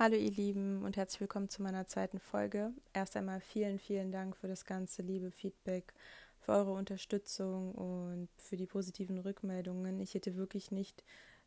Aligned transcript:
Hallo 0.00 0.14
ihr 0.14 0.30
Lieben 0.30 0.84
und 0.84 0.96
herzlich 0.96 1.22
willkommen 1.22 1.48
zu 1.48 1.60
meiner 1.60 1.88
zweiten 1.88 2.20
Folge. 2.20 2.70
Erst 2.92 3.16
einmal 3.16 3.40
vielen, 3.40 3.80
vielen 3.80 4.12
Dank 4.12 4.36
für 4.36 4.46
das 4.46 4.64
ganze 4.64 5.02
liebe 5.02 5.32
Feedback, 5.32 5.92
für 6.38 6.52
eure 6.52 6.70
Unterstützung 6.70 7.72
und 7.72 8.28
für 8.36 8.56
die 8.56 8.68
positiven 8.68 9.18
Rückmeldungen. 9.18 9.98
Ich 9.98 10.14
hätte 10.14 10.36
wirklich 10.36 10.70
nicht 10.70 11.02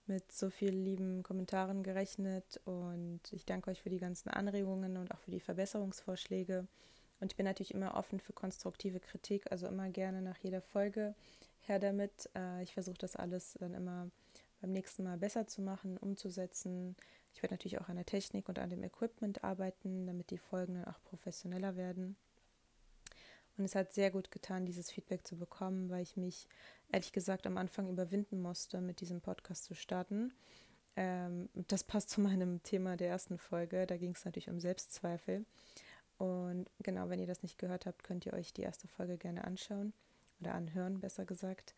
mit 0.06 0.30
so 0.34 0.50
vielen 0.50 0.84
lieben 0.84 1.24
Kommentaren 1.24 1.82
gerechnet 1.82 2.60
und 2.66 3.22
ich 3.32 3.46
danke 3.46 3.72
euch 3.72 3.82
für 3.82 3.90
die 3.90 4.00
ganzen 4.00 4.28
Anregungen 4.28 4.98
und 4.98 5.14
auch 5.14 5.20
für 5.20 5.32
die 5.32 5.40
Verbesserungsvorschläge. 5.40 6.68
Und 7.22 7.32
ich 7.32 7.38
bin 7.38 7.46
natürlich 7.46 7.74
immer 7.74 7.96
offen 7.96 8.20
für 8.20 8.34
konstruktive 8.34 9.00
Kritik, 9.00 9.50
also 9.50 9.66
immer 9.68 9.88
gerne 9.88 10.22
nach 10.22 10.40
jeder 10.40 10.62
Folge 10.62 11.16
her 11.62 11.80
damit. 11.80 12.30
Äh, 12.36 12.64
ich 12.64 12.74
versuche 12.74 12.98
das 12.98 13.16
alles 13.16 13.56
dann 13.62 13.74
immer 13.74 14.12
beim 14.60 14.74
nächsten 14.74 15.04
Mal 15.06 15.18
besser 15.18 15.48
zu 15.48 15.62
machen, 15.62 15.98
umzusetzen. 15.98 16.98
Ich 17.34 17.42
werde 17.42 17.54
natürlich 17.54 17.80
auch 17.80 17.90
an 17.90 17.96
der 17.96 18.06
Technik 18.06 18.50
und 18.50 18.60
an 18.60 18.70
dem 18.70 18.84
Equipment 18.84 19.44
arbeiten, 19.44 20.06
damit 20.06 20.32
die 20.32 20.38
Folgen 20.38 20.76
dann 20.76 20.86
auch 20.86 21.02
professioneller 21.04 21.76
werden. 21.76 22.16
Und 23.58 23.66
es 23.66 23.76
hat 23.76 23.94
sehr 23.94 24.12
gut 24.12 24.32
getan, 24.32 24.66
dieses 24.66 24.92
Feedback 24.92 25.28
zu 25.28 25.38
bekommen, 25.38 25.90
weil 25.90 26.02
ich 26.02 26.18
mich 26.18 26.48
ehrlich 26.92 27.12
gesagt 27.12 27.46
am 27.46 27.58
Anfang 27.58 27.90
überwinden 27.90 28.42
musste, 28.42 28.82
mit 28.82 29.02
diesem 29.02 29.22
Podcast 29.22 29.66
zu 29.66 29.76
starten. 29.76 30.34
Ähm, 30.96 31.50
das 31.54 31.84
passt 31.84 32.10
zu 32.10 32.22
meinem 32.22 32.64
Thema 32.64 32.98
der 32.98 33.10
ersten 33.10 33.38
Folge. 33.38 33.86
Da 33.86 33.98
ging 33.98 34.12
es 34.12 34.26
natürlich 34.26 34.50
um 34.50 34.60
Selbstzweifel. 34.60 35.46
Und 36.18 36.70
genau, 36.80 37.10
wenn 37.10 37.20
ihr 37.20 37.28
das 37.28 37.44
nicht 37.44 37.58
gehört 37.58 37.86
habt, 37.86 38.04
könnt 38.04 38.26
ihr 38.26 38.34
euch 38.34 38.54
die 38.54 38.62
erste 38.62 38.88
Folge 38.88 39.18
gerne 39.18 39.44
anschauen 39.44 39.94
oder 40.40 40.54
anhören, 40.54 41.00
besser 41.00 41.26
gesagt. 41.26 41.74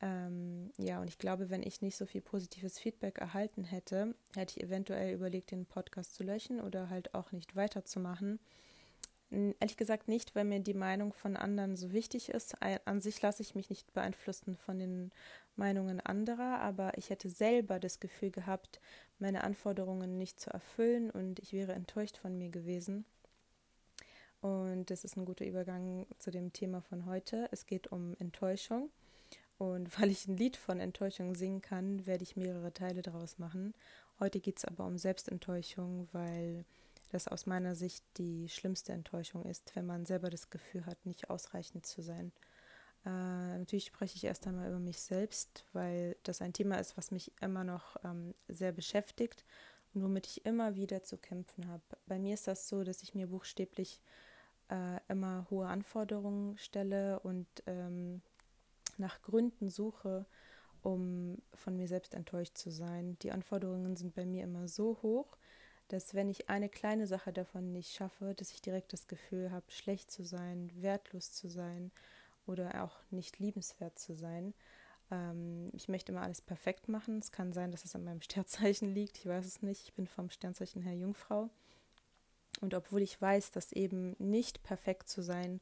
Ähm, 0.00 0.72
ja, 0.76 1.00
und 1.00 1.08
ich 1.08 1.18
glaube, 1.18 1.50
wenn 1.50 1.62
ich 1.62 1.82
nicht 1.82 1.96
so 1.96 2.06
viel 2.06 2.20
positives 2.20 2.78
Feedback 2.78 3.18
erhalten 3.18 3.64
hätte, 3.64 4.14
hätte 4.34 4.58
ich 4.58 4.64
eventuell 4.64 5.14
überlegt, 5.14 5.50
den 5.50 5.66
Podcast 5.66 6.14
zu 6.14 6.24
löschen 6.24 6.60
oder 6.60 6.90
halt 6.90 7.14
auch 7.14 7.32
nicht 7.32 7.56
weiterzumachen. 7.56 8.38
Ehrlich 9.30 9.76
gesagt 9.76 10.06
nicht, 10.06 10.34
weil 10.34 10.44
mir 10.44 10.60
die 10.60 10.74
Meinung 10.74 11.12
von 11.12 11.36
anderen 11.36 11.76
so 11.76 11.92
wichtig 11.92 12.28
ist. 12.28 12.54
An 12.84 13.00
sich 13.00 13.20
lasse 13.20 13.42
ich 13.42 13.54
mich 13.54 13.68
nicht 13.68 13.92
beeinflussen 13.92 14.56
von 14.56 14.78
den 14.78 15.10
Meinungen 15.56 16.00
anderer, 16.00 16.60
aber 16.60 16.96
ich 16.98 17.10
hätte 17.10 17.28
selber 17.28 17.80
das 17.80 17.98
Gefühl 17.98 18.30
gehabt, 18.30 18.80
meine 19.18 19.42
Anforderungen 19.42 20.18
nicht 20.18 20.38
zu 20.38 20.50
erfüllen 20.50 21.10
und 21.10 21.40
ich 21.40 21.52
wäre 21.52 21.72
enttäuscht 21.72 22.16
von 22.16 22.36
mir 22.38 22.50
gewesen. 22.50 23.04
Und 24.40 24.90
das 24.90 25.04
ist 25.04 25.16
ein 25.16 25.24
guter 25.24 25.46
Übergang 25.46 26.06
zu 26.18 26.30
dem 26.30 26.52
Thema 26.52 26.82
von 26.82 27.06
heute. 27.06 27.48
Es 27.50 27.66
geht 27.66 27.90
um 27.90 28.14
Enttäuschung. 28.18 28.90
Und 29.58 30.00
weil 30.00 30.10
ich 30.10 30.26
ein 30.26 30.36
Lied 30.36 30.56
von 30.56 30.80
Enttäuschung 30.80 31.34
singen 31.34 31.60
kann, 31.60 32.06
werde 32.06 32.24
ich 32.24 32.36
mehrere 32.36 32.72
Teile 32.72 33.02
daraus 33.02 33.38
machen. 33.38 33.74
Heute 34.18 34.40
geht 34.40 34.58
es 34.58 34.64
aber 34.64 34.86
um 34.86 34.98
Selbstenttäuschung, 34.98 36.08
weil 36.12 36.64
das 37.12 37.28
aus 37.28 37.46
meiner 37.46 37.74
Sicht 37.74 38.04
die 38.18 38.48
schlimmste 38.48 38.92
Enttäuschung 38.92 39.44
ist, 39.44 39.74
wenn 39.76 39.86
man 39.86 40.04
selber 40.04 40.30
das 40.30 40.50
Gefühl 40.50 40.84
hat, 40.86 41.06
nicht 41.06 41.30
ausreichend 41.30 41.86
zu 41.86 42.02
sein. 42.02 42.32
Äh, 43.04 43.58
natürlich 43.58 43.86
spreche 43.86 44.16
ich 44.16 44.24
erst 44.24 44.46
einmal 44.46 44.68
über 44.68 44.78
mich 44.78 45.00
selbst, 45.00 45.64
weil 45.72 46.16
das 46.22 46.40
ein 46.40 46.52
Thema 46.52 46.78
ist, 46.78 46.96
was 46.96 47.10
mich 47.10 47.30
immer 47.40 47.62
noch 47.62 47.96
ähm, 48.04 48.34
sehr 48.48 48.72
beschäftigt 48.72 49.44
und 49.92 50.02
womit 50.02 50.26
ich 50.26 50.44
immer 50.46 50.74
wieder 50.74 51.02
zu 51.02 51.16
kämpfen 51.18 51.68
habe. 51.68 51.82
Bei 52.06 52.18
mir 52.18 52.34
ist 52.34 52.48
das 52.48 52.68
so, 52.68 52.82
dass 52.82 53.02
ich 53.02 53.14
mir 53.14 53.28
buchstäblich 53.28 54.00
äh, 54.70 54.98
immer 55.08 55.46
hohe 55.50 55.68
Anforderungen 55.68 56.56
stelle 56.58 57.20
und 57.20 57.46
ähm, 57.66 58.22
nach 58.98 59.22
Gründen 59.22 59.70
suche, 59.70 60.26
um 60.82 61.38
von 61.54 61.76
mir 61.76 61.88
selbst 61.88 62.14
enttäuscht 62.14 62.58
zu 62.58 62.70
sein. 62.70 63.16
Die 63.22 63.32
Anforderungen 63.32 63.96
sind 63.96 64.14
bei 64.14 64.26
mir 64.26 64.44
immer 64.44 64.68
so 64.68 64.98
hoch, 65.02 65.36
dass 65.88 66.14
wenn 66.14 66.28
ich 66.28 66.48
eine 66.48 66.68
kleine 66.68 67.06
Sache 67.06 67.32
davon 67.32 67.72
nicht 67.72 67.92
schaffe, 67.94 68.34
dass 68.34 68.52
ich 68.52 68.62
direkt 68.62 68.92
das 68.92 69.06
Gefühl 69.06 69.50
habe, 69.50 69.70
schlecht 69.70 70.10
zu 70.10 70.24
sein, 70.24 70.70
wertlos 70.74 71.32
zu 71.32 71.48
sein 71.48 71.90
oder 72.46 72.82
auch 72.84 72.96
nicht 73.10 73.38
liebenswert 73.38 73.98
zu 73.98 74.14
sein. 74.14 74.54
Ähm, 75.10 75.70
ich 75.72 75.88
möchte 75.88 76.12
immer 76.12 76.22
alles 76.22 76.40
perfekt 76.40 76.88
machen. 76.88 77.18
Es 77.18 77.32
kann 77.32 77.52
sein, 77.52 77.70
dass 77.70 77.84
es 77.84 77.94
an 77.94 78.04
meinem 78.04 78.22
Sternzeichen 78.22 78.94
liegt. 78.94 79.18
Ich 79.18 79.26
weiß 79.26 79.46
es 79.46 79.62
nicht. 79.62 79.84
Ich 79.84 79.94
bin 79.94 80.06
vom 80.06 80.30
Sternzeichen 80.30 80.82
her 80.82 80.94
Jungfrau. 80.94 81.50
Und 82.60 82.74
obwohl 82.74 83.02
ich 83.02 83.20
weiß, 83.20 83.50
dass 83.50 83.72
eben 83.72 84.14
nicht 84.18 84.62
perfekt 84.62 85.08
zu 85.08 85.22
sein 85.22 85.60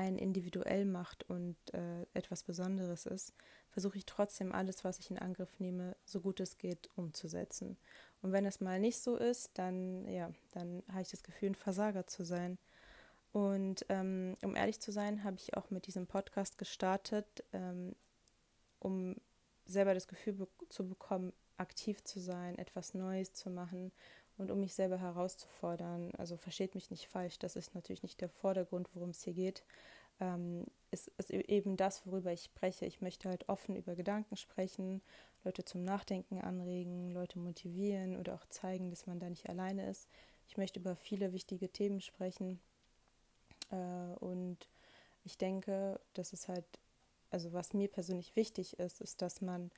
einen 0.00 0.16
individuell 0.18 0.86
macht 0.86 1.28
und 1.28 1.56
äh, 1.74 2.06
etwas 2.14 2.42
Besonderes 2.42 3.04
ist, 3.04 3.34
versuche 3.68 3.98
ich 3.98 4.06
trotzdem 4.06 4.50
alles, 4.50 4.82
was 4.82 4.98
ich 4.98 5.10
in 5.10 5.18
Angriff 5.18 5.60
nehme, 5.60 5.94
so 6.06 6.20
gut 6.20 6.40
es 6.40 6.56
geht, 6.56 6.88
umzusetzen. 6.96 7.76
Und 8.22 8.32
wenn 8.32 8.46
es 8.46 8.60
mal 8.60 8.80
nicht 8.80 8.98
so 8.98 9.16
ist, 9.16 9.50
dann 9.54 10.08
ja, 10.08 10.30
dann 10.52 10.82
habe 10.88 11.02
ich 11.02 11.10
das 11.10 11.22
Gefühl, 11.22 11.50
ein 11.50 11.54
Versager 11.54 12.06
zu 12.06 12.24
sein. 12.24 12.56
Und 13.32 13.84
ähm, 13.90 14.36
um 14.42 14.56
ehrlich 14.56 14.80
zu 14.80 14.90
sein, 14.90 15.22
habe 15.22 15.36
ich 15.36 15.54
auch 15.54 15.70
mit 15.70 15.86
diesem 15.86 16.06
Podcast 16.06 16.56
gestartet, 16.56 17.44
ähm, 17.52 17.94
um 18.78 19.16
selber 19.66 19.92
das 19.92 20.08
Gefühl 20.08 20.32
be 20.32 20.48
zu 20.70 20.88
bekommen, 20.88 21.34
aktiv 21.58 22.02
zu 22.04 22.20
sein, 22.20 22.56
etwas 22.56 22.94
Neues 22.94 23.34
zu 23.34 23.50
machen 23.50 23.92
und 24.40 24.50
um 24.50 24.60
mich 24.60 24.74
selber 24.74 24.98
herauszufordern. 24.98 26.12
Also 26.16 26.36
versteht 26.36 26.74
mich 26.74 26.90
nicht 26.90 27.08
falsch, 27.08 27.38
das 27.38 27.56
ist 27.56 27.74
natürlich 27.74 28.02
nicht 28.02 28.20
der 28.20 28.30
Vordergrund, 28.30 28.88
worum 28.94 29.10
es 29.10 29.22
hier 29.22 29.34
geht. 29.34 29.62
Ähm, 30.18 30.66
ist, 30.90 31.08
ist 31.18 31.30
eben 31.30 31.76
das, 31.76 32.06
worüber 32.06 32.32
ich 32.32 32.44
spreche. 32.44 32.86
Ich 32.86 33.00
möchte 33.00 33.28
halt 33.28 33.48
offen 33.48 33.76
über 33.76 33.94
Gedanken 33.94 34.36
sprechen, 34.36 35.02
Leute 35.44 35.64
zum 35.64 35.84
Nachdenken 35.84 36.40
anregen, 36.40 37.10
Leute 37.10 37.38
motivieren 37.38 38.16
oder 38.16 38.34
auch 38.34 38.46
zeigen, 38.46 38.90
dass 38.90 39.06
man 39.06 39.20
da 39.20 39.28
nicht 39.28 39.48
alleine 39.48 39.88
ist. 39.88 40.08
Ich 40.48 40.56
möchte 40.56 40.80
über 40.80 40.96
viele 40.96 41.32
wichtige 41.32 41.68
Themen 41.68 42.00
sprechen. 42.00 42.60
Äh, 43.70 43.76
und 44.20 44.68
ich 45.24 45.36
denke, 45.36 46.00
dass 46.14 46.32
es 46.32 46.48
halt, 46.48 46.64
also 47.30 47.52
was 47.52 47.74
mir 47.74 47.88
persönlich 47.88 48.36
wichtig 48.36 48.78
ist, 48.78 49.00
ist, 49.00 49.22
dass 49.22 49.42
man 49.42 49.70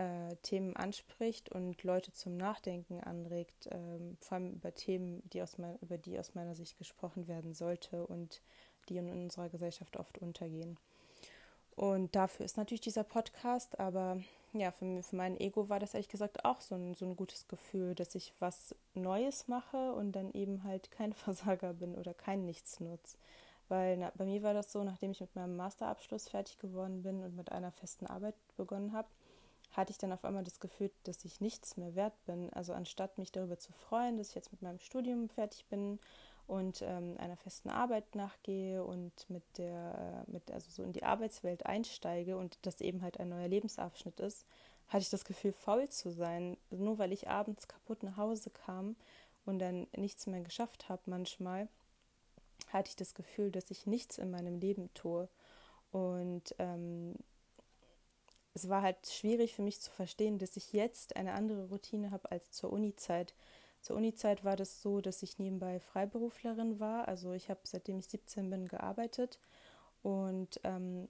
äh, 0.00 0.36
Themen 0.42 0.74
anspricht 0.76 1.50
und 1.50 1.82
Leute 1.82 2.10
zum 2.12 2.38
Nachdenken 2.38 3.00
anregt, 3.00 3.68
ähm, 3.70 4.16
vor 4.20 4.36
allem 4.36 4.52
über 4.52 4.74
Themen, 4.74 5.22
die 5.30 5.42
aus 5.42 5.58
mein, 5.58 5.78
über 5.80 5.98
die 5.98 6.18
aus 6.18 6.34
meiner 6.34 6.54
Sicht 6.54 6.78
gesprochen 6.78 7.28
werden 7.28 7.52
sollte 7.52 8.06
und 8.06 8.40
die 8.88 8.96
in 8.96 9.10
unserer 9.10 9.50
Gesellschaft 9.50 9.98
oft 9.98 10.16
untergehen. 10.16 10.78
Und 11.76 12.16
dafür 12.16 12.46
ist 12.46 12.56
natürlich 12.56 12.80
dieser 12.80 13.04
Podcast, 13.04 13.78
aber 13.78 14.20
ja, 14.54 14.70
für, 14.70 15.02
für 15.02 15.16
mein 15.16 15.38
Ego 15.38 15.68
war 15.68 15.78
das 15.78 15.92
ehrlich 15.92 16.08
gesagt 16.08 16.46
auch 16.46 16.62
so 16.62 16.74
ein, 16.74 16.94
so 16.94 17.04
ein 17.04 17.16
gutes 17.16 17.46
Gefühl, 17.46 17.94
dass 17.94 18.14
ich 18.14 18.32
was 18.38 18.74
Neues 18.94 19.48
mache 19.48 19.92
und 19.92 20.12
dann 20.12 20.32
eben 20.32 20.64
halt 20.64 20.90
kein 20.90 21.12
Versager 21.14 21.74
bin 21.74 21.94
oder 21.94 22.14
kein 22.14 22.46
Nichtsnutz. 22.46 23.18
Weil 23.68 23.98
na, 23.98 24.12
bei 24.16 24.24
mir 24.24 24.42
war 24.42 24.54
das 24.54 24.72
so, 24.72 24.82
nachdem 24.82 25.10
ich 25.10 25.20
mit 25.20 25.36
meinem 25.36 25.56
Masterabschluss 25.56 26.28
fertig 26.28 26.58
geworden 26.58 27.02
bin 27.02 27.22
und 27.22 27.36
mit 27.36 27.52
einer 27.52 27.70
festen 27.70 28.06
Arbeit 28.06 28.34
begonnen 28.56 28.94
habe, 28.94 29.08
hatte 29.72 29.92
ich 29.92 29.98
dann 29.98 30.12
auf 30.12 30.24
einmal 30.24 30.44
das 30.44 30.60
Gefühl, 30.60 30.90
dass 31.04 31.24
ich 31.24 31.40
nichts 31.40 31.76
mehr 31.76 31.94
wert 31.94 32.14
bin. 32.26 32.52
Also 32.52 32.72
anstatt 32.72 33.18
mich 33.18 33.32
darüber 33.32 33.58
zu 33.58 33.72
freuen, 33.72 34.16
dass 34.16 34.30
ich 34.30 34.34
jetzt 34.34 34.52
mit 34.52 34.62
meinem 34.62 34.80
Studium 34.80 35.28
fertig 35.28 35.64
bin 35.66 35.98
und 36.46 36.82
ähm, 36.82 37.16
einer 37.18 37.36
festen 37.36 37.70
Arbeit 37.70 38.16
nachgehe 38.16 38.82
und 38.82 39.12
mit 39.28 39.44
der, 39.56 40.24
äh, 40.26 40.30
mit, 40.30 40.50
also 40.50 40.68
so 40.70 40.82
in 40.82 40.92
die 40.92 41.04
Arbeitswelt 41.04 41.64
einsteige 41.66 42.36
und 42.36 42.58
das 42.62 42.80
eben 42.80 43.02
halt 43.02 43.20
ein 43.20 43.28
neuer 43.28 43.46
Lebensabschnitt 43.46 44.18
ist, 44.18 44.44
hatte 44.88 45.02
ich 45.02 45.10
das 45.10 45.24
Gefühl, 45.24 45.52
faul 45.52 45.88
zu 45.88 46.10
sein. 46.10 46.56
Nur 46.70 46.98
weil 46.98 47.12
ich 47.12 47.28
abends 47.28 47.68
kaputt 47.68 48.02
nach 48.02 48.16
Hause 48.16 48.50
kam 48.50 48.96
und 49.46 49.60
dann 49.60 49.86
nichts 49.96 50.26
mehr 50.26 50.40
geschafft 50.40 50.88
habe 50.88 51.02
manchmal, 51.06 51.68
hatte 52.72 52.88
ich 52.88 52.96
das 52.96 53.14
Gefühl, 53.14 53.52
dass 53.52 53.70
ich 53.70 53.86
nichts 53.86 54.18
in 54.18 54.32
meinem 54.32 54.58
Leben 54.58 54.92
tue. 54.94 55.28
Und 55.92 56.54
ähm, 56.58 57.14
es 58.54 58.68
war 58.68 58.82
halt 58.82 59.06
schwierig 59.06 59.54
für 59.54 59.62
mich 59.62 59.80
zu 59.80 59.90
verstehen, 59.90 60.38
dass 60.38 60.56
ich 60.56 60.72
jetzt 60.72 61.16
eine 61.16 61.34
andere 61.34 61.68
Routine 61.68 62.10
habe 62.10 62.30
als 62.30 62.50
zur 62.52 62.72
Uni-Zeit. 62.72 63.34
Zur 63.80 63.96
Uni-Zeit 63.96 64.44
war 64.44 64.56
das 64.56 64.82
so, 64.82 65.00
dass 65.00 65.22
ich 65.22 65.38
nebenbei 65.38 65.80
Freiberuflerin 65.80 66.80
war. 66.80 67.08
Also 67.08 67.32
ich 67.32 67.48
habe 67.48 67.60
seitdem 67.64 67.98
ich 67.98 68.08
17 68.08 68.50
bin 68.50 68.68
gearbeitet 68.68 69.38
und 70.02 70.60
ähm, 70.64 71.08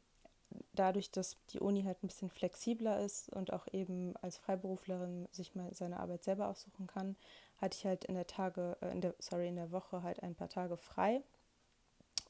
dadurch, 0.73 1.11
dass 1.11 1.37
die 1.51 1.61
Uni 1.61 1.83
halt 1.85 2.03
ein 2.03 2.09
bisschen 2.09 2.31
flexibler 2.31 3.01
ist 3.01 3.31
und 3.31 3.53
auch 3.53 3.67
eben 3.73 4.15
als 4.19 4.39
Freiberuflerin 4.39 5.29
sich 5.31 5.55
mal 5.55 5.73
seine 5.75 6.01
Arbeit 6.01 6.25
selber 6.25 6.49
aussuchen 6.49 6.87
kann, 6.87 7.17
hatte 7.59 7.77
ich 7.77 7.87
halt 7.87 8.05
in 8.05 8.15
der 8.15 8.27
Tage, 8.27 8.77
äh, 8.81 8.91
in 8.91 9.01
der, 9.01 9.15
sorry, 9.19 9.49
in 9.49 9.57
der 9.57 9.73
Woche 9.73 10.03
halt 10.03 10.23
ein 10.23 10.35
paar 10.35 10.49
Tage 10.49 10.77
frei 10.77 11.23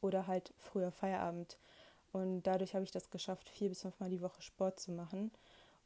oder 0.01 0.27
halt 0.27 0.53
früher 0.57 0.91
Feierabend. 0.91 1.59
Und 2.13 2.43
dadurch 2.43 2.75
habe 2.75 2.85
ich 2.85 2.91
das 2.91 3.11
geschafft, 3.11 3.49
vier 3.49 3.69
bis 3.69 3.83
fünfmal 3.83 4.11
die 4.11 4.21
Woche 4.21 4.43
Sport 4.43 4.81
zu 4.81 4.93
machen. 4.93 5.31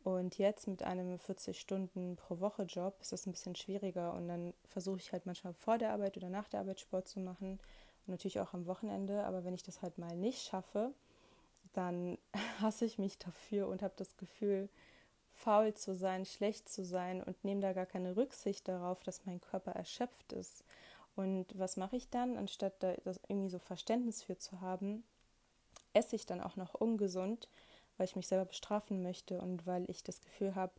Und 0.03 0.37
jetzt 0.37 0.69
mit 0.69 0.82
einem 0.82 1.19
40 1.19 1.59
Stunden 1.59 2.17
pro 2.17 2.41
Woche 2.41 2.65
Job 2.65 2.97
ist 3.00 3.12
das 3.12 3.26
ein 3.26 3.32
bisschen 3.32 3.56
schwieriger. 3.56 4.12
Und 4.15 4.29
dann 4.29 4.55
versuche 4.67 4.99
ich 4.99 5.12
halt 5.12 5.26
manchmal 5.26 5.55
vor 5.55 5.79
der 5.79 5.93
Arbeit 5.93 6.17
oder 6.17 6.29
nach 6.29 6.49
der 6.49 6.61
Arbeit 6.61 6.81
Sport 6.81 7.09
zu 7.09 7.21
machen. 7.21 7.59
Und 8.06 8.09
natürlich 8.09 8.41
auch 8.41 8.53
am 8.55 8.67
Wochenende. 8.67 9.25
Aber 9.25 9.44
wenn 9.44 9.55
ich 9.55 9.62
das 9.62 9.82
halt 9.82 9.99
mal 9.99 10.17
nicht 10.17 10.43
schaffe, 10.43 10.93
dann 11.73 12.19
hasse 12.61 12.85
ich 12.85 12.99
mich 12.99 13.19
dafür 13.19 13.69
und 13.69 13.82
habe 13.82 13.94
das 13.97 14.17
Gefühl, 14.17 14.69
faul 15.31 15.75
zu 15.75 15.94
sein, 15.94 16.25
schlecht 16.25 16.69
zu 16.69 16.85
sein 16.85 17.23
und 17.23 17.43
nehme 17.44 17.61
da 17.61 17.73
gar 17.73 17.87
keine 17.87 18.17
Rücksicht 18.17 18.69
darauf, 18.69 19.03
dass 19.03 19.27
mein 19.27 19.41
Körper 19.41 19.73
erschöpft 19.73 20.32
ist. 20.32 20.65
Und 21.17 21.59
was 21.59 21.77
mache 21.77 21.97
ich 21.97 22.09
dann, 22.11 22.37
anstatt 22.37 22.82
da 22.82 22.94
irgendwie 23.29 23.50
so 23.50 23.59
Verständnis 23.59 24.23
für 24.23 24.38
zu 24.38 24.61
haben, 24.61 25.05
esse 25.94 26.17
ich 26.17 26.26
dann 26.26 26.41
auch 26.41 26.56
noch 26.56 26.75
ungesund, 26.75 27.49
weil 27.96 28.06
ich 28.06 28.17
mich 28.17 28.29
selber 28.29 28.44
bestrafen 28.44 29.02
möchte 29.02 29.41
und 29.41 29.67
weil 29.67 29.88
ich 29.88 30.02
das 30.02 30.20
Gefühl 30.20 30.55
habe, 30.55 30.73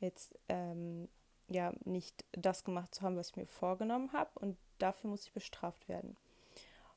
jetzt 0.00 0.38
ähm, 0.48 1.08
ja 1.48 1.72
nicht 1.84 2.24
das 2.32 2.64
gemacht 2.64 2.94
zu 2.94 3.02
haben, 3.02 3.16
was 3.16 3.30
ich 3.30 3.36
mir 3.36 3.46
vorgenommen 3.46 4.12
habe 4.12 4.30
und 4.40 4.56
dafür 4.78 5.10
muss 5.10 5.24
ich 5.24 5.32
bestraft 5.32 5.88
werden. 5.88 6.16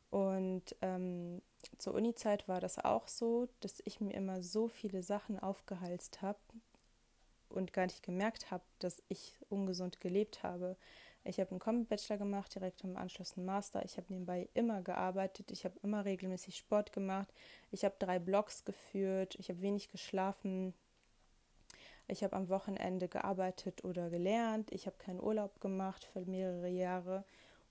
Und 0.09 0.75
ähm, 0.81 1.41
zur 1.77 1.93
Uni-Zeit 1.93 2.47
war 2.47 2.59
das 2.59 2.79
auch 2.79 3.07
so, 3.07 3.47
dass 3.59 3.81
ich 3.85 4.01
mir 4.01 4.13
immer 4.13 4.41
so 4.41 4.67
viele 4.67 5.03
Sachen 5.03 5.39
aufgehalst 5.39 6.21
habe 6.21 6.39
und 7.49 7.73
gar 7.73 7.85
nicht 7.85 8.03
gemerkt 8.03 8.49
habe, 8.51 8.63
dass 8.79 9.03
ich 9.07 9.37
ungesund 9.49 9.99
gelebt 9.99 10.41
habe. 10.43 10.77
Ich 11.23 11.39
habe 11.39 11.51
einen 11.51 11.59
Combat-Bachelor 11.59 12.17
gemacht, 12.17 12.55
direkt 12.55 12.83
im 12.83 12.95
Anschluss 12.95 13.37
einen 13.37 13.45
Master. 13.45 13.83
Ich 13.83 13.97
habe 13.97 14.07
nebenbei 14.09 14.49
immer 14.53 14.81
gearbeitet. 14.81 15.51
Ich 15.51 15.65
habe 15.65 15.77
immer 15.83 16.05
regelmäßig 16.05 16.57
Sport 16.57 16.93
gemacht. 16.93 17.27
Ich 17.71 17.85
habe 17.85 17.95
drei 17.99 18.19
Blogs 18.19 18.65
geführt. 18.65 19.35
Ich 19.35 19.49
habe 19.49 19.61
wenig 19.61 19.89
geschlafen. 19.89 20.73
Ich 22.07 22.23
habe 22.23 22.35
am 22.35 22.49
Wochenende 22.49 23.07
gearbeitet 23.07 23.83
oder 23.83 24.09
gelernt. 24.09 24.71
Ich 24.71 24.87
habe 24.87 24.97
keinen 24.97 25.19
Urlaub 25.19 25.61
gemacht 25.61 26.03
für 26.03 26.25
mehrere 26.25 26.69
Jahre. 26.69 27.23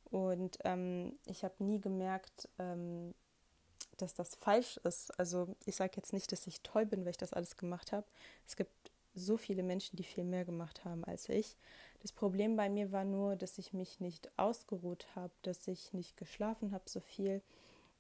Und 0.05 0.59
ähm, 0.65 1.19
ich 1.27 1.43
habe 1.43 1.63
nie 1.65 1.81
gemerkt, 1.81 2.49
ähm, 2.59 3.15
dass 3.97 4.15
das 4.15 4.37
falsch 4.37 4.79
ist. 4.85 5.19
Also 5.19 5.57
ich 5.67 5.77
sage 5.77 5.95
jetzt 5.97 6.13
nicht, 6.13 6.31
dass 6.33 6.47
ich 6.47 6.63
toll 6.63 6.87
bin, 6.87 7.05
weil 7.05 7.11
ich 7.11 7.17
das 7.17 7.33
alles 7.33 7.57
gemacht 7.57 7.93
habe. 7.93 8.07
Es 8.47 8.57
gibt 8.57 8.93
so 9.15 9.37
viele 9.37 9.63
Menschen, 9.63 9.97
die 9.97 10.05
viel 10.05 10.25
mehr 10.25 10.45
gemacht 10.45 10.85
haben 10.85 11.05
als 11.05 11.29
ich. 11.29 11.57
Das 12.01 12.13
Problem 12.13 12.57
bei 12.57 12.69
mir 12.69 12.93
war 12.93 13.05
nur, 13.05 13.37
dass 13.37 13.59
ich 13.59 13.73
mich 13.73 14.01
nicht 14.01 14.31
ausgeruht 14.37 15.07
habe, 15.15 15.33
dass 15.43 15.67
ich 15.67 15.93
nicht 15.93 16.17
geschlafen 16.17 16.73
habe 16.73 16.85
so 16.89 17.01
viel 17.01 17.43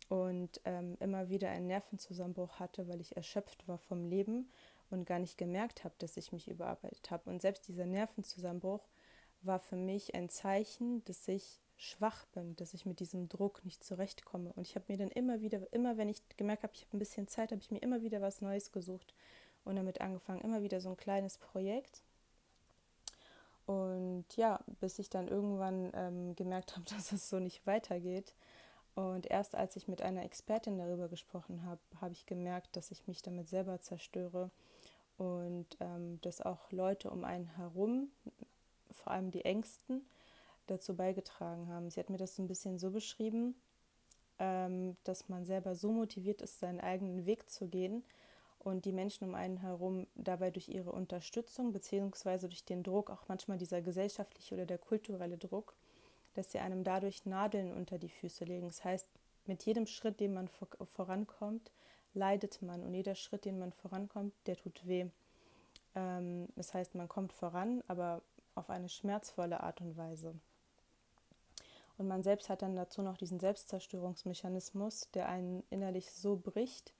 und 0.08 0.60
ähm, 0.64 0.96
immer 1.00 1.28
wieder 1.28 1.50
einen 1.50 1.66
Nervenzusammenbruch 1.66 2.60
hatte, 2.60 2.88
weil 2.88 3.00
ich 3.00 3.16
erschöpft 3.16 3.66
war 3.66 3.78
vom 3.78 4.04
Leben 4.04 4.48
und 4.90 5.04
gar 5.04 5.18
nicht 5.18 5.36
gemerkt 5.36 5.84
habe, 5.84 5.94
dass 5.98 6.16
ich 6.16 6.32
mich 6.32 6.48
überarbeitet 6.48 7.10
habe. 7.10 7.28
Und 7.28 7.42
selbst 7.42 7.68
dieser 7.68 7.86
Nervenzusammenbruch 7.86 8.88
war 9.42 9.58
für 9.58 9.76
mich 9.76 10.14
ein 10.14 10.28
Zeichen, 10.28 11.04
dass 11.04 11.28
ich 11.28 11.60
schwach 11.76 12.26
bin, 12.26 12.56
dass 12.56 12.74
ich 12.74 12.86
mit 12.86 13.00
diesem 13.00 13.28
Druck 13.28 13.64
nicht 13.64 13.84
zurechtkomme. 13.84 14.52
Und 14.54 14.62
ich 14.62 14.74
habe 14.74 14.86
mir 14.88 14.96
dann 14.96 15.10
immer 15.10 15.40
wieder, 15.40 15.72
immer 15.72 15.96
wenn 15.96 16.08
ich 16.08 16.22
gemerkt 16.36 16.62
habe, 16.62 16.72
ich 16.74 16.82
habe 16.82 16.96
ein 16.96 16.98
bisschen 16.98 17.28
Zeit, 17.28 17.52
habe 17.52 17.60
ich 17.60 17.70
mir 17.70 17.78
immer 17.78 18.02
wieder 18.02 18.20
was 18.20 18.40
Neues 18.40 18.72
gesucht 18.72 19.14
und 19.64 19.76
damit 19.76 20.00
angefangen, 20.00 20.40
immer 20.40 20.62
wieder 20.62 20.80
so 20.80 20.88
ein 20.88 20.96
kleines 20.96 21.38
Projekt. 21.38 22.02
Und 23.69 24.25
ja, 24.35 24.61
bis 24.81 24.99
ich 24.99 25.11
dann 25.11 25.29
irgendwann 25.29 25.91
ähm, 25.93 26.35
gemerkt 26.35 26.75
habe, 26.75 26.87
dass 26.97 27.12
es 27.12 27.29
so 27.29 27.38
nicht 27.38 27.67
weitergeht. 27.67 28.35
Und 28.94 29.26
erst 29.26 29.55
als 29.55 29.76
ich 29.76 29.88
mit 29.88 30.00
einer 30.00 30.25
Expertin 30.25 30.79
darüber 30.79 31.09
gesprochen 31.09 31.65
habe, 31.67 31.81
habe 32.00 32.12
ich 32.12 32.25
gemerkt, 32.25 32.76
dass 32.76 32.91
ich 32.91 33.06
mich 33.06 33.20
damit 33.20 33.47
selber 33.47 33.79
zerstöre 33.82 34.50
und 35.19 35.67
ähm, 35.81 36.19
dass 36.23 36.41
auch 36.41 36.73
Leute 36.73 37.11
um 37.11 37.25
einen 37.25 37.44
herum, 37.56 38.11
vor 38.91 39.12
allem 39.12 39.31
die 39.31 39.44
Ängsten, 39.44 40.00
dazu 40.67 40.97
beigetragen 40.97 41.69
haben. 41.69 41.91
Sie 41.91 42.00
hat 42.00 42.09
mir 42.09 42.17
das 42.17 42.37
so 42.37 42.43
ein 42.43 42.49
bisschen 42.49 42.79
so 42.79 42.91
beschrieben, 42.91 43.55
ähm, 44.38 44.97
dass 45.05 45.29
man 45.29 45.44
selber 45.44 45.75
so 45.75 45.93
motiviert 45.93 46.41
ist, 46.41 46.59
seinen 46.59 46.81
eigenen 46.81 47.26
Weg 47.26 47.50
zu 47.50 47.69
gehen, 47.69 48.03
und 48.58 48.84
die 48.84 48.93
Menschen 48.93 49.28
um 49.28 49.34
einen 49.34 49.58
herum 49.58 50.06
dabei 50.14 50.50
durch 50.50 50.69
ihre 50.69 50.93
Unterstützung 50.93 51.72
beziehungsweise 51.72 52.49
durch 52.49 52.64
den 52.64 52.82
Druck, 52.82 53.10
auch 53.10 53.22
manchmal 53.28 53.58
dieser 53.58 53.81
gesellschaftliche 53.81 54.55
oder 54.55 54.66
der 54.66 54.78
kulturelle 54.78 55.38
Druck, 55.38 55.75
dass 56.34 56.52
sie 56.52 56.58
einem 56.58 56.84
dadurch 56.84 57.25
Nadeln 57.26 57.72
unter 57.72 57.99
die 57.99 58.08
Füße 58.08 58.44
legen. 58.44 58.66
Das 58.66 58.84
heißt, 58.84 59.08
mit 59.46 59.64
jedem 59.64 59.87
Schritt, 59.87 60.20
den 60.20 60.34
man 60.34 60.49
vorankommt, 60.94 61.70
leidet 62.14 62.62
man 62.62 62.82
und 62.84 62.94
jeder 62.94 63.14
Schritt, 63.14 63.44
den 63.44 63.58
man 63.58 63.72
vorankommt, 63.72 64.34
der 64.46 64.56
tut 64.56 64.87
weh. 64.87 65.06
Ähm, 65.94 66.49
das 66.56 66.75
heißt, 66.75 66.94
man 66.94 67.08
kommt 67.08 67.32
voran, 67.32 67.82
aber 67.87 68.22
auf 68.55 68.70
eine 68.70 68.88
schmerzvolle 68.88 69.60
Art 69.60 69.81
und 69.81 69.96
Weise. 69.96 70.34
Und 71.96 72.06
man 72.06 72.22
selbst 72.22 72.49
hat 72.49 72.62
dann 72.62 72.76
dazu 72.76 73.02
noch 73.02 73.16
diesen 73.16 73.40
Selbstzerstörungsmechanismus, 73.40 75.10
der 75.14 75.28
einen 75.28 75.64
innerlich 75.70 76.12
so 76.12 76.37
bricht 76.37 76.93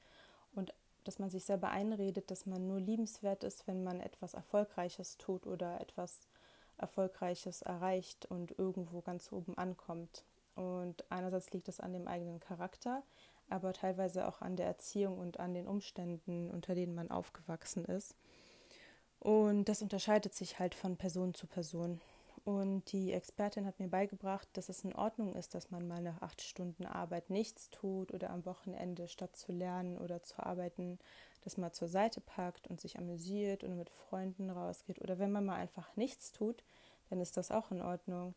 und 0.55 0.75
dass 1.08 1.19
man 1.19 1.31
sich 1.31 1.46
selber 1.46 1.70
einredet, 1.70 2.31
dass 2.31 2.44
man 2.44 2.66
nur 2.66 2.81
liebenswert 2.81 3.43
ist, 3.43 3.66
wenn 3.66 3.82
man 3.82 3.99
etwas 3.99 4.34
Erfolgreiches 4.34 5.16
tut 5.16 5.46
oder 5.46 5.81
etwas 5.81 6.28
Erfolgreiches 6.76 7.62
erreicht 7.62 8.26
und 8.26 8.58
irgendwo 8.58 9.00
ganz 9.00 9.32
oben 9.32 9.56
ankommt. 9.56 10.26
Und 10.55 11.10
einerseits 11.10 11.50
liegt 11.52 11.66
das 11.66 11.81
an 11.81 11.94
dem 11.94 12.06
eigenen 12.06 12.40
Charakter, 12.40 13.02
aber 13.49 13.72
teilweise 13.72 14.28
auch 14.28 14.43
an 14.43 14.56
der 14.56 14.66
Erziehung 14.66 15.19
und 15.19 15.40
an 15.40 15.55
den 15.55 15.66
Umständen, 15.66 16.50
unter 16.50 16.75
denen 16.75 16.94
man 16.94 17.10
aufgewachsen 17.10 17.87
ist. 17.87 18.14
Und 19.19 19.64
das 19.70 19.81
unterscheidet 19.81 20.34
sich 20.34 20.58
halt 20.58 20.75
von 20.75 20.99
Person 20.99 21.32
zu 21.32 21.46
Person. 21.46 22.02
Und 22.48 22.92
die 22.92 23.12
Expertin 23.12 23.66
hat 23.66 23.78
mir 23.78 23.88
beigebracht, 23.88 24.48
dass 24.54 24.70
es 24.70 24.82
in 24.82 24.94
Ordnung 24.94 25.34
ist, 25.34 25.54
dass 25.54 25.70
man 25.70 25.86
mal 25.86 26.00
nach 26.00 26.22
acht 26.22 26.40
Stunden 26.40 26.86
Arbeit 26.86 27.28
nichts 27.28 27.68
tut 27.68 28.10
oder 28.14 28.30
am 28.30 28.46
Wochenende 28.46 29.06
statt 29.06 29.36
zu 29.36 29.52
lernen 29.52 29.98
oder 29.98 30.22
zu 30.22 30.42
arbeiten, 30.42 30.98
das 31.44 31.58
mal 31.58 31.72
zur 31.72 31.88
Seite 31.88 32.22
packt 32.22 32.66
und 32.66 32.80
sich 32.80 32.98
amüsiert 32.98 33.64
und 33.64 33.76
mit 33.76 33.90
Freunden 33.90 34.48
rausgeht. 34.48 35.02
Oder 35.02 35.18
wenn 35.18 35.30
man 35.30 35.44
mal 35.44 35.56
einfach 35.56 35.94
nichts 35.96 36.32
tut, 36.32 36.64
dann 37.10 37.20
ist 37.20 37.36
das 37.36 37.50
auch 37.50 37.70
in 37.70 37.82
Ordnung. 37.82 38.34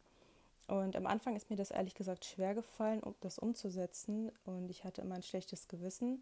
Und 0.67 0.97
am 0.97 1.07
Anfang 1.07 1.37
ist 1.37 1.49
mir 1.49 1.55
das 1.55 1.71
ehrlich 1.71 1.95
gesagt 1.95 2.25
schwer 2.25 2.53
gefallen, 2.53 3.01
das 3.21 3.39
umzusetzen. 3.39 4.29
Und 4.43 4.69
ich 4.71 4.83
hatte 4.83 5.03
immer 5.03 5.15
ein 5.15 5.23
schlechtes 5.23 5.69
Gewissen. 5.69 6.21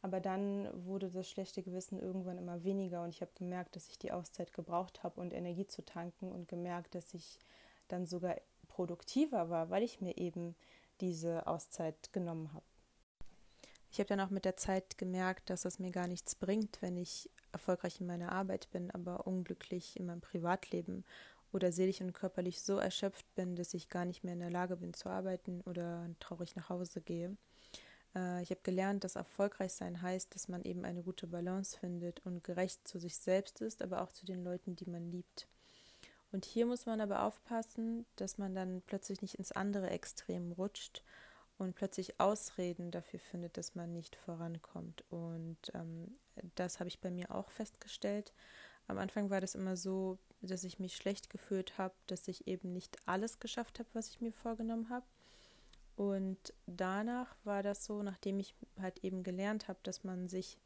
Aber 0.00 0.20
dann 0.20 0.68
wurde 0.86 1.10
das 1.10 1.28
schlechte 1.28 1.62
Gewissen 1.62 1.98
irgendwann 1.98 2.38
immer 2.38 2.62
weniger 2.62 3.02
und 3.02 3.10
ich 3.10 3.20
habe 3.20 3.32
gemerkt, 3.34 3.74
dass 3.74 3.88
ich 3.88 3.98
die 3.98 4.12
Auszeit 4.12 4.52
gebraucht 4.52 5.02
habe 5.02 5.20
und 5.20 5.32
Energie 5.32 5.66
zu 5.66 5.84
tanken 5.84 6.30
und 6.30 6.46
gemerkt, 6.46 6.94
dass 6.94 7.14
ich 7.14 7.38
dann 7.88 8.06
sogar 8.06 8.36
produktiver 8.68 9.50
war, 9.50 9.70
weil 9.70 9.82
ich 9.82 10.00
mir 10.00 10.16
eben 10.16 10.54
diese 11.00 11.46
Auszeit 11.46 12.12
genommen 12.12 12.52
habe. 12.52 12.64
Ich 13.90 13.98
habe 13.98 14.08
dann 14.08 14.20
auch 14.20 14.30
mit 14.30 14.44
der 14.44 14.56
Zeit 14.56 14.98
gemerkt, 14.98 15.50
dass 15.50 15.64
es 15.64 15.78
mir 15.78 15.90
gar 15.90 16.06
nichts 16.06 16.34
bringt, 16.34 16.80
wenn 16.82 16.96
ich 16.96 17.30
erfolgreich 17.52 18.00
in 18.00 18.06
meiner 18.06 18.32
Arbeit 18.32 18.70
bin, 18.70 18.90
aber 18.90 19.26
unglücklich 19.26 19.98
in 19.98 20.06
meinem 20.06 20.20
Privatleben 20.20 21.04
oder 21.52 21.72
seelisch 21.72 22.00
und 22.02 22.12
körperlich 22.12 22.60
so 22.60 22.76
erschöpft 22.76 23.34
bin, 23.34 23.56
dass 23.56 23.72
ich 23.74 23.88
gar 23.88 24.04
nicht 24.04 24.22
mehr 24.22 24.34
in 24.34 24.40
der 24.40 24.50
Lage 24.50 24.76
bin 24.76 24.92
zu 24.92 25.08
arbeiten 25.08 25.62
oder 25.62 26.08
traurig 26.20 26.54
nach 26.56 26.68
Hause 26.68 27.00
gehe. 27.00 27.36
Äh, 28.14 28.42
ich 28.42 28.50
habe 28.50 28.60
gelernt, 28.62 29.04
dass 29.04 29.16
erfolgreich 29.16 29.72
sein 29.72 30.02
heißt, 30.02 30.34
dass 30.34 30.48
man 30.48 30.62
eben 30.62 30.84
eine 30.84 31.02
gute 31.02 31.26
Balance 31.26 31.78
findet 31.78 32.24
und 32.24 32.44
gerecht 32.44 32.86
zu 32.86 32.98
sich 32.98 33.16
selbst 33.16 33.60
ist, 33.60 33.82
aber 33.82 34.02
auch 34.02 34.12
zu 34.12 34.26
den 34.26 34.44
Leuten, 34.44 34.76
die 34.76 34.88
man 34.88 35.10
liebt. 35.10 35.48
Und 36.30 36.44
hier 36.44 36.66
muss 36.66 36.86
man 36.86 37.00
aber 37.00 37.22
aufpassen, 37.22 38.04
dass 38.16 38.36
man 38.38 38.54
dann 38.54 38.82
plötzlich 38.86 39.22
nicht 39.22 39.36
ins 39.36 39.52
andere 39.52 39.90
Extrem 39.90 40.52
rutscht 40.52 41.02
und 41.56 41.74
plötzlich 41.74 42.20
Ausreden 42.20 42.90
dafür 42.90 43.18
findet, 43.18 43.56
dass 43.56 43.74
man 43.74 43.92
nicht 43.92 44.14
vorankommt. 44.14 45.04
Und 45.10 45.58
ähm, 45.74 46.18
das 46.54 46.80
habe 46.80 46.88
ich 46.88 47.00
bei 47.00 47.10
mir 47.10 47.34
auch 47.34 47.50
festgestellt. 47.50 48.32
Am 48.86 48.98
Anfang 48.98 49.30
war 49.30 49.40
das 49.40 49.54
immer 49.54 49.76
so, 49.76 50.18
dass 50.40 50.64
ich 50.64 50.78
mich 50.78 50.96
schlecht 50.96 51.30
gefühlt 51.30 51.78
habe, 51.78 51.94
dass 52.06 52.28
ich 52.28 52.46
eben 52.46 52.72
nicht 52.72 52.96
alles 53.06 53.40
geschafft 53.40 53.78
habe, 53.78 53.88
was 53.92 54.10
ich 54.10 54.20
mir 54.20 54.32
vorgenommen 54.32 54.88
habe. 54.90 55.06
Und 55.98 56.54
danach 56.66 57.34
war 57.42 57.64
das 57.64 57.84
so, 57.84 58.04
nachdem 58.04 58.38
ich 58.38 58.54
halt 58.80 59.02
eben 59.02 59.24
gelernt 59.24 59.66
habe, 59.66 59.80
dass 59.82 60.04
man 60.04 60.28
sich 60.28 60.56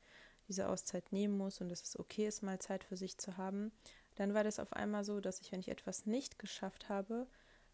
diese 0.47 0.69
Auszeit 0.69 1.11
nehmen 1.11 1.39
muss 1.39 1.63
und 1.63 1.71
dass 1.71 1.83
es 1.83 1.99
okay 1.99 2.27
ist, 2.27 2.43
mal 2.43 2.59
Zeit 2.59 2.85
für 2.85 2.99
sich 2.99 3.17
zu 3.17 3.39
haben, 3.39 3.73
dann 4.17 4.35
war 4.35 4.45
das 4.45 4.59
auf 4.59 4.75
einmal 4.75 5.05
so, 5.05 5.21
dass 5.21 5.41
ich, 5.41 5.51
wenn 5.51 5.61
ich 5.61 5.71
etwas 5.71 6.05
nicht 6.05 6.39
geschafft 6.39 6.91
habe, 6.91 7.27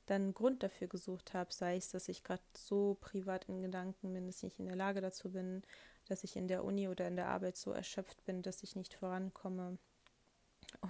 dann 0.07 0.23
einen 0.23 0.35
Grund 0.35 0.63
dafür 0.63 0.87
gesucht 0.87 1.35
habe, 1.35 1.53
sei 1.53 1.75
es, 1.75 1.91
dass 1.91 2.09
ich 2.09 2.23
gerade 2.23 2.45
so 2.57 2.97
privat 3.01 3.47
in 3.47 3.61
Gedanken 3.61 4.13
bin, 4.13 4.29
dass 4.29 4.37
ich 4.37 4.45
nicht 4.45 4.61
in 4.61 4.67
der 4.67 4.77
Lage 4.77 5.01
dazu 5.01 5.33
bin, 5.33 5.63
dass 6.07 6.23
ich 6.23 6.37
in 6.37 6.47
der 6.47 6.63
Uni 6.63 6.87
oder 6.87 7.09
in 7.09 7.17
der 7.17 7.27
Arbeit 7.27 7.57
so 7.57 7.73
erschöpft 7.73 8.25
bin, 8.25 8.41
dass 8.43 8.63
ich 8.63 8.77
nicht 8.77 8.95
vorankomme. 8.95 9.79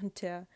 Und 0.03 0.21
der 0.21 0.47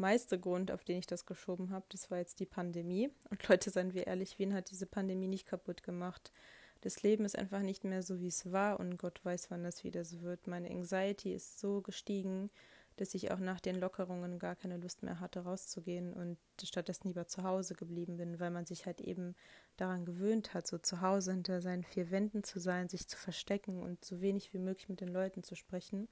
meiste 0.00 0.38
Grund, 0.38 0.70
auf 0.70 0.84
den 0.84 0.98
ich 0.98 1.06
das 1.06 1.26
geschoben 1.26 1.70
habe, 1.70 1.86
das 1.90 2.10
war 2.10 2.18
jetzt 2.18 2.40
die 2.40 2.46
Pandemie. 2.46 3.10
Und 3.30 3.46
Leute, 3.48 3.70
seien 3.70 3.94
wir 3.94 4.06
ehrlich, 4.06 4.38
wen 4.38 4.54
hat 4.54 4.70
diese 4.70 4.86
Pandemie 4.86 5.28
nicht 5.28 5.46
kaputt 5.46 5.82
gemacht? 5.82 6.32
Das 6.80 7.02
Leben 7.02 7.24
ist 7.24 7.38
einfach 7.38 7.60
nicht 7.60 7.84
mehr 7.84 8.02
so, 8.02 8.20
wie 8.20 8.28
es 8.28 8.52
war 8.52 8.80
und 8.80 8.96
Gott 8.96 9.24
weiß, 9.24 9.50
wann 9.50 9.62
das 9.62 9.84
wieder 9.84 10.04
so 10.04 10.22
wird. 10.22 10.46
Meine 10.46 10.70
Anxiety 10.70 11.34
ist 11.34 11.60
so 11.60 11.82
gestiegen, 11.82 12.50
dass 12.96 13.14
ich 13.14 13.30
auch 13.30 13.38
nach 13.38 13.60
den 13.60 13.76
Lockerungen 13.76 14.38
gar 14.38 14.56
keine 14.56 14.78
Lust 14.78 15.02
mehr 15.02 15.20
hatte, 15.20 15.40
rauszugehen 15.40 16.12
und 16.12 16.38
stattdessen 16.62 17.08
lieber 17.08 17.26
zu 17.26 17.44
Hause 17.44 17.74
geblieben 17.74 18.16
bin, 18.16 18.40
weil 18.40 18.50
man 18.50 18.66
sich 18.66 18.86
halt 18.86 19.00
eben 19.00 19.34
daran 19.76 20.04
gewöhnt 20.04 20.54
hat, 20.54 20.66
so 20.66 20.78
zu 20.78 21.00
Hause 21.00 21.32
hinter 21.32 21.60
seinen 21.60 21.84
vier 21.84 22.10
Wänden 22.10 22.44
zu 22.44 22.58
sein, 22.58 22.88
sich 22.88 23.06
zu 23.08 23.16
verstecken 23.16 23.82
und 23.82 24.04
so 24.04 24.20
wenig 24.20 24.52
wie 24.52 24.58
möglich 24.58 24.88
mit 24.88 25.00
den 25.00 25.08
Leuten 25.08 25.42
zu 25.42 25.54
sprechen 25.54 26.08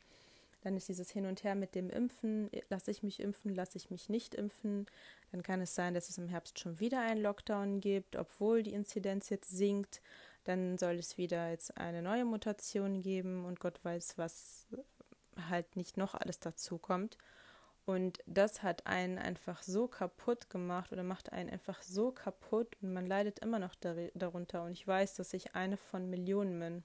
Dann 0.69 0.77
ist 0.77 0.89
dieses 0.89 1.11
Hin 1.11 1.25
und 1.25 1.45
Her 1.45 1.55
mit 1.55 1.75
dem 1.75 1.89
Impfen, 1.89 2.51
lasse 2.69 2.91
ich 2.91 3.03
mich 3.03 3.21
impfen, 3.21 3.55
lasse 3.55 3.79
ich 3.79 3.89
mich 3.89 4.11
nicht 4.11 4.35
impfen. 4.35 4.85
Dann 5.33 5.43
kann 5.43 5.63
es 5.63 5.75
sein, 5.75 5.95
dass 5.95 6.11
es 6.11 6.19
im 6.19 6.29
Herbst 6.29 6.59
schon 6.59 6.79
wieder 6.79 7.01
einen 7.01 7.23
Lockdown 7.23 7.81
gibt, 7.81 8.17
obwohl 8.17 8.63
die 8.63 8.75
Inzidenz 8.75 9.31
jetzt 9.31 9.49
sinkt. 9.49 10.03
Dann 10.45 10.77
soll 10.77 10.97
es 10.97 11.17
wieder 11.17 11.49
jetzt 11.49 11.79
eine 11.79 12.03
neue 12.03 12.27
Mutation 12.27 13.01
geben 13.01 13.47
und 13.47 13.61
Gott 13.61 13.83
weiß, 13.83 14.19
was 14.19 14.67
halt 15.49 15.75
nicht 15.75 15.97
noch 15.97 16.15
alles 16.15 16.39
dazu 16.39 16.77
kommt. 16.77 17.17
Und 17.87 18.19
das 18.27 18.63
hat 18.63 18.87
einen 18.87 19.17
einfach 19.17 19.63
so 19.63 19.89
kaputt 19.89 20.51
gemacht 20.51 20.93
oder 20.93 21.03
macht 21.03 21.33
einen 21.33 21.49
einfach 21.49 21.81
so 21.81 22.13
kaputt 22.13 22.77
und 22.83 22.93
man 22.93 23.07
leidet 23.07 23.39
immer 23.39 23.59
noch 23.59 23.75
darunter. 23.75 24.65
Und 24.65 24.73
ich 24.73 24.87
weiß, 24.87 25.15
dass 25.15 25.33
ich 25.33 25.55
eine 25.55 25.79
von 25.79 26.11
Millionen 26.11 26.61
bin. 26.61 26.85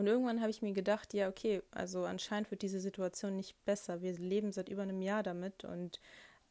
Und 0.00 0.06
irgendwann 0.06 0.40
habe 0.40 0.48
ich 0.48 0.62
mir 0.62 0.72
gedacht, 0.72 1.12
ja, 1.12 1.28
okay, 1.28 1.60
also 1.72 2.06
anscheinend 2.06 2.50
wird 2.50 2.62
diese 2.62 2.80
Situation 2.80 3.36
nicht 3.36 3.62
besser. 3.66 4.00
Wir 4.00 4.14
leben 4.14 4.50
seit 4.50 4.70
über 4.70 4.80
einem 4.80 5.02
Jahr 5.02 5.22
damit 5.22 5.62
und 5.62 6.00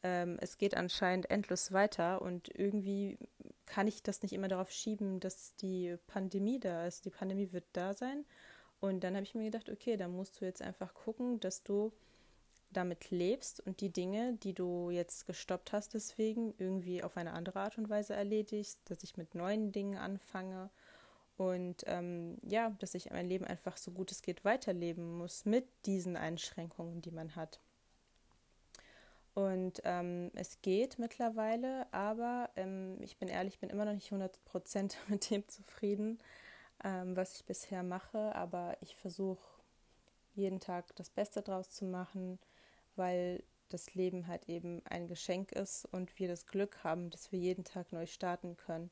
ähm, 0.04 0.38
es 0.40 0.56
geht 0.56 0.76
anscheinend 0.76 1.28
endlos 1.32 1.72
weiter. 1.72 2.22
Und 2.22 2.48
irgendwie 2.54 3.18
kann 3.66 3.88
ich 3.88 4.04
das 4.04 4.22
nicht 4.22 4.34
immer 4.34 4.46
darauf 4.46 4.70
schieben, 4.70 5.18
dass 5.18 5.56
die 5.56 5.96
Pandemie 6.06 6.60
da 6.60 6.86
ist. 6.86 7.06
Die 7.06 7.10
Pandemie 7.10 7.50
wird 7.50 7.64
da 7.72 7.92
sein. 7.92 8.24
Und 8.78 9.02
dann 9.02 9.16
habe 9.16 9.24
ich 9.24 9.34
mir 9.34 9.50
gedacht, 9.50 9.68
okay, 9.68 9.96
dann 9.96 10.12
musst 10.12 10.40
du 10.40 10.44
jetzt 10.44 10.62
einfach 10.62 10.94
gucken, 10.94 11.40
dass 11.40 11.64
du 11.64 11.92
damit 12.70 13.10
lebst 13.10 13.66
und 13.66 13.80
die 13.80 13.90
Dinge, 13.90 14.34
die 14.44 14.54
du 14.54 14.90
jetzt 14.90 15.26
gestoppt 15.26 15.72
hast, 15.72 15.94
deswegen 15.94 16.54
irgendwie 16.58 17.02
auf 17.02 17.16
eine 17.16 17.32
andere 17.32 17.58
Art 17.58 17.78
und 17.78 17.90
Weise 17.90 18.14
erledigst, 18.14 18.78
dass 18.84 19.02
ich 19.02 19.16
mit 19.16 19.34
neuen 19.34 19.72
Dingen 19.72 19.98
anfange 19.98 20.70
und 21.40 21.84
ähm, 21.86 22.36
ja, 22.42 22.68
dass 22.80 22.94
ich 22.94 23.10
mein 23.10 23.26
Leben 23.26 23.46
einfach 23.46 23.78
so 23.78 23.92
gut 23.92 24.12
es 24.12 24.20
geht 24.20 24.44
weiterleben 24.44 25.16
muss 25.16 25.46
mit 25.46 25.66
diesen 25.86 26.18
Einschränkungen, 26.18 27.00
die 27.00 27.10
man 27.10 27.34
hat. 27.34 27.60
Und 29.32 29.80
ähm, 29.84 30.30
es 30.34 30.60
geht 30.60 30.98
mittlerweile, 30.98 31.90
aber 31.94 32.50
ähm, 32.56 32.98
ich 33.00 33.16
bin 33.16 33.28
ehrlich, 33.28 33.54
ich 33.54 33.60
bin 33.60 33.70
immer 33.70 33.86
noch 33.86 33.94
nicht 33.94 34.12
100% 34.12 34.96
mit 35.08 35.30
dem 35.30 35.48
zufrieden, 35.48 36.18
ähm, 36.84 37.16
was 37.16 37.36
ich 37.36 37.46
bisher 37.46 37.82
mache, 37.82 38.34
aber 38.34 38.76
ich 38.82 38.94
versuche 38.96 39.40
jeden 40.34 40.60
Tag 40.60 40.94
das 40.96 41.08
Beste 41.08 41.40
draus 41.40 41.70
zu 41.70 41.86
machen 41.86 42.38
weil 42.96 43.42
das 43.70 43.94
Leben 43.94 44.26
halt 44.26 44.48
eben 44.48 44.82
ein 44.84 45.06
Geschenk 45.06 45.52
ist 45.52 45.86
und 45.86 46.18
wir 46.18 46.28
das 46.28 46.46
Glück 46.46 46.84
haben, 46.84 47.08
dass 47.10 47.32
wir 47.32 47.38
jeden 47.38 47.64
Tag 47.64 47.92
neu 47.92 48.06
starten 48.06 48.56
können. 48.56 48.90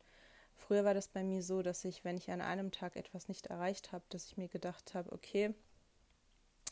Früher 0.58 0.84
war 0.84 0.92
das 0.92 1.08
bei 1.08 1.22
mir 1.22 1.42
so, 1.42 1.62
dass 1.62 1.84
ich, 1.84 2.04
wenn 2.04 2.18
ich 2.18 2.30
an 2.30 2.42
einem 2.42 2.72
Tag 2.72 2.96
etwas 2.96 3.28
nicht 3.28 3.46
erreicht 3.46 3.92
habe, 3.92 4.04
dass 4.10 4.26
ich 4.26 4.36
mir 4.36 4.48
gedacht 4.48 4.92
habe, 4.92 5.12
okay, 5.12 5.54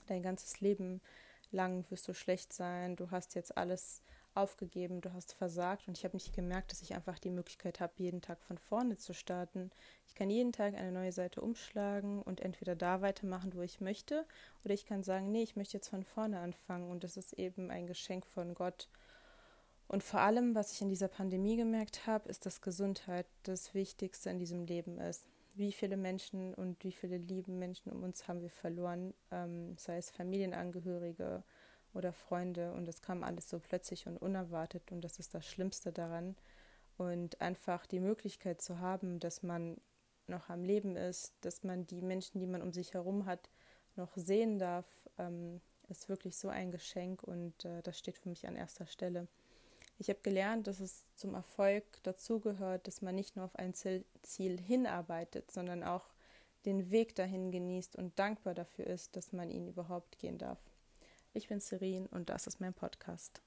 dein 0.07 0.23
ganzes 0.23 0.61
Leben 0.61 1.00
lang 1.52 1.88
wirst 1.90 2.07
du 2.09 2.12
schlecht 2.12 2.52
sein, 2.52 2.97
du 2.97 3.11
hast 3.11 3.35
jetzt 3.37 3.57
alles 3.57 4.02
aufgegeben, 4.35 5.00
du 5.00 5.12
hast 5.14 5.33
versagt 5.33 5.88
und 5.88 5.97
ich 5.97 6.05
habe 6.05 6.16
nicht 6.16 6.35
gemerkt, 6.35 6.73
dass 6.73 6.83
ich 6.83 6.95
einfach 6.95 7.19
die 7.19 7.31
Möglichkeit 7.31 7.81
habe, 7.81 7.95
jeden 7.97 8.21
Tag 8.21 8.43
von 8.43 8.59
vorne 8.59 8.99
zu 8.99 9.14
starten. 9.14 9.71
Ich 10.07 10.14
kann 10.14 10.28
jeden 10.28 10.52
Tag 10.52 10.75
eine 10.75 10.93
neue 10.93 11.12
Seite 11.12 11.40
umschlagen 11.40 12.23
und 12.23 12.40
entweder 12.40 12.75
da 12.75 13.00
weitermachen, 13.00 13.55
wo 13.55 13.62
ich 13.62 13.81
möchte, 13.81 14.26
oder 14.64 14.75
ich 14.75 14.85
kann 14.85 15.02
sagen, 15.05 15.31
nee, 15.31 15.43
ich 15.43 15.57
möchte 15.57 15.76
jetzt 15.76 15.88
von 15.88 16.05
vorne 16.05 16.40
anfangen 16.40 16.90
und 16.90 17.02
das 17.02 17.16
ist 17.16 17.33
eben 17.35 17.71
ein 17.71 17.87
Geschenk 17.87 18.26
von 18.26 18.55
Gott. 18.55 18.88
Und 19.88 20.02
vor 20.02 20.21
allem, 20.21 20.55
was 20.55 20.73
ich 20.73 20.83
in 20.83 20.88
dieser 20.88 21.09
Pandemie 21.09 21.57
gemerkt 21.57 22.07
habe, 22.07 22.28
ist, 22.28 22.45
dass 22.45 22.61
Gesundheit 22.61 23.26
das 23.45 23.75
Wichtigste 23.75 24.31
in 24.31 24.38
diesem 24.38 24.64
Leben 24.64 24.99
ist. 24.99 25.25
Wie 25.55 25.73
viele 25.73 25.97
Menschen 25.97 26.55
und 26.55 26.83
wie 26.85 26.93
viele 26.93 27.16
lieben 27.16 27.59
Menschen 27.59 27.93
um 27.93 28.02
uns 28.02 28.28
haben 28.28 28.43
wir 28.43 28.50
verloren, 28.50 29.14
ähm, 29.31 29.76
sei 29.78 29.97
es 29.97 30.11
Familienangehörige, 30.11 31.45
oder 31.97 32.12
Freunde 32.12 32.73
und 32.73 32.87
es 32.88 33.02
kam 33.02 33.25
alles 33.25 33.49
so 33.49 33.59
plötzlich 33.59 34.07
und 34.07 34.19
unerwartet 34.19 34.93
und 34.93 35.00
das 35.00 35.19
ist 35.19 35.35
das 35.35 35.47
Schlimmste 35.47 35.93
daran. 35.93 36.37
Und 36.99 37.40
einfach 37.40 37.87
die 37.87 38.00
Möglichkeit 38.00 38.62
zu 38.62 38.78
haben, 38.78 39.19
dass 39.19 39.43
man 39.43 39.76
noch 40.28 40.49
am 40.49 40.64
Leben 40.64 40.97
ist, 40.97 41.35
dass 41.43 41.62
man 41.62 41.87
die 41.87 42.00
Menschen, 42.00 42.38
die 42.38 42.47
man 42.47 42.62
um 42.62 42.73
sich 42.73 42.95
herum 42.95 43.26
hat, 43.26 43.50
noch 43.97 44.16
sehen 44.16 44.59
darf, 44.59 44.87
ähm, 45.19 45.61
ist 45.88 46.09
wirklich 46.09 46.37
so 46.37 46.49
ein 46.49 46.71
Geschenk 46.71 47.23
und 47.23 47.64
äh, 47.64 47.83
das 47.83 47.99
steht 47.99 48.19
für 48.19 48.28
mich 48.28 48.47
an 48.47 48.57
erster 48.57 48.87
Stelle. 48.87 49.28
Ich 49.99 50.09
habe 50.11 50.21
gelernt, 50.23 50.67
dass 50.67 50.81
es 50.81 51.15
zum 51.15 51.35
Erfolg 51.35 51.85
dazugehört, 52.03 52.87
dass 52.87 53.00
man 53.00 53.15
nicht 53.15 53.37
nur 53.37 53.47
auf 53.47 53.57
ein 53.57 53.73
Ziel 53.75 54.61
hinarbeitet, 54.61 55.50
sondern 55.50 55.83
auch 55.83 56.12
den 56.67 56.91
Weg 56.91 57.15
dahin 57.15 57.50
genießt 57.50 57.97
und 57.97 58.19
dankbar 58.19 58.55
dafür 58.55 58.87
ist, 58.87 59.17
dass 59.17 59.33
man 59.33 59.50
ihn 59.50 59.69
überhaupt 59.69 60.19
gehen 60.19 60.37
darf. 60.37 60.59
Ich 61.33 61.49
bin 61.49 61.61
Serin 61.61 62.07
und 62.07 62.29
das 62.29 62.47
ist 62.47 62.61
mein 62.61 62.75
Podcast. 62.75 63.41